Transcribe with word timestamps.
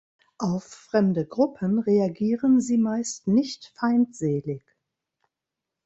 Auf 0.39 0.63
fremde 0.63 1.27
Gruppen 1.27 1.77
reagieren 1.77 2.59
sie 2.59 2.79
meist 2.79 3.27
nicht 3.27 3.71
feindselig. 3.75 4.63